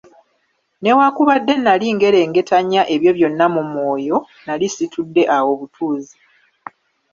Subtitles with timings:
[0.83, 6.15] Newakubadde nali ngerengetanya ebyo byonna mu mwoyo, nali situdde awo butuuzi.